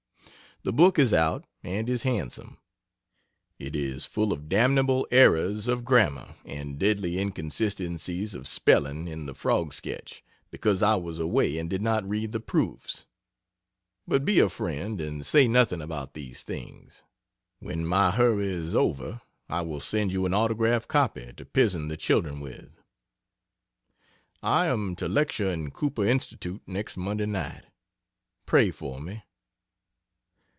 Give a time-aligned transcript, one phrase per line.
[0.63, 2.59] The book is out, and is handsome.
[3.57, 9.33] It is full of damnable errors of grammar and deadly inconsistencies of spelling in the
[9.33, 13.07] Frog sketch because I was away and did not read the proofs;
[14.07, 17.05] but be a friend and say nothing about these things.
[17.57, 21.97] When my hurry is over, I will send you an autograph copy to pisen the
[21.97, 22.79] children with.
[24.43, 27.63] I am to lecture in Cooper Institute next Monday night.
[28.45, 29.23] Pray for me.